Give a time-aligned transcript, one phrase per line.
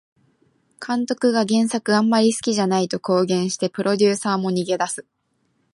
[0.83, 5.05] 監督が原作あんまり好きじゃないと公言してプロデューサーも逃げ出す